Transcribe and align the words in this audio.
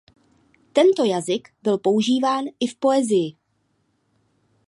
Tento 0.73 1.03
jazyk 1.05 1.49
byl 1.63 1.77
používán 1.77 2.45
i 2.59 2.67
v 2.67 2.75
poezii. 2.79 3.37